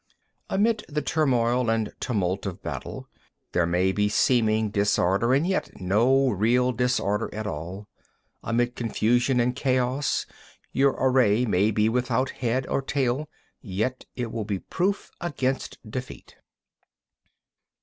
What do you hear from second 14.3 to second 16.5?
will be proof against defeat.